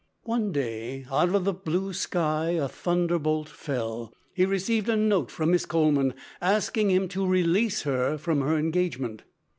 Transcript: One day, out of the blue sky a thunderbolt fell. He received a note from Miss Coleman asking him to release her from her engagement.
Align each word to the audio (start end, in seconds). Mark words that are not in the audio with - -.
One 0.23 0.51
day, 0.51 1.05
out 1.11 1.35
of 1.35 1.43
the 1.45 1.53
blue 1.53 1.93
sky 1.93 2.53
a 2.53 2.67
thunderbolt 2.67 3.47
fell. 3.47 4.11
He 4.33 4.47
received 4.47 4.89
a 4.89 4.95
note 4.95 5.29
from 5.29 5.51
Miss 5.51 5.67
Coleman 5.67 6.15
asking 6.41 6.89
him 6.89 7.07
to 7.09 7.23
release 7.27 7.83
her 7.83 8.17
from 8.17 8.41
her 8.41 8.57
engagement. 8.57 9.21